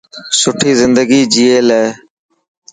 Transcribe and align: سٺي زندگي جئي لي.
سٺي 0.39 0.71
زندگي 0.81 1.21
جئي 1.33 1.57
لي. 1.67 1.83